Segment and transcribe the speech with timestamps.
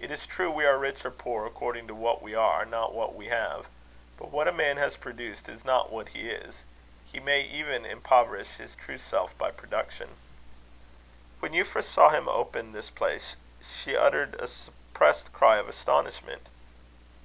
[0.00, 3.14] It is true, we are rich or poor according to what we are, not what
[3.14, 3.66] we have.
[4.16, 6.56] But what a man has produced, is not what he is.
[7.06, 10.16] He may even impoverish his true self by production.
[11.38, 16.48] When Euphra saw him open this place, she uttered a suppressed cry of astonishment.